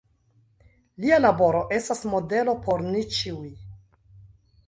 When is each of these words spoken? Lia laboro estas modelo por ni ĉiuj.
Lia 1.03 1.19
laboro 1.25 1.59
estas 1.79 2.01
modelo 2.15 2.55
por 2.65 2.83
ni 2.87 3.03
ĉiuj. 3.19 3.51